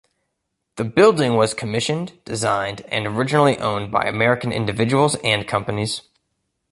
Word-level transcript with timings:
The 0.77 0.83
building 0.83 1.35
was 1.35 1.53
commissioned, 1.53 2.13
designed 2.25 2.81
and 2.87 3.05
originally 3.05 3.59
owned 3.59 3.91
by 3.91 4.05
American 4.05 4.51
individuals 4.51 5.15
and 5.23 5.47
companies. 5.47 6.01